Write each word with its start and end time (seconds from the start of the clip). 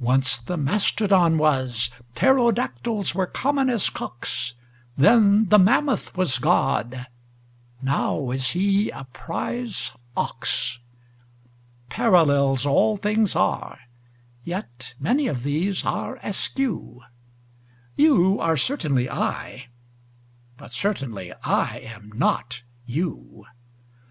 Once 0.00 0.38
the 0.38 0.56
mastodon 0.56 1.36
was: 1.36 1.90
pterodactyls 2.14 3.14
were 3.14 3.26
common 3.26 3.68
as 3.68 3.90
cocks: 3.90 4.54
Then 4.96 5.50
the 5.50 5.58
mammoth 5.58 6.16
was 6.16 6.38
God: 6.38 7.06
now 7.82 8.30
is 8.30 8.52
He 8.52 8.88
a 8.88 9.04
prize 9.12 9.92
ox. 10.16 10.78
Parallels 11.90 12.64
all 12.64 12.96
things 12.96 13.36
are: 13.36 13.80
yet 14.44 14.94
many 14.98 15.26
of 15.26 15.42
these 15.42 15.84
are 15.84 16.16
askew: 16.22 17.02
You 17.96 18.40
are 18.40 18.56
certainly 18.56 19.10
I: 19.10 19.66
but 20.56 20.72
certainly 20.72 21.34
I 21.44 21.80
am 21.80 22.12
not 22.16 22.62
you. 22.86 23.44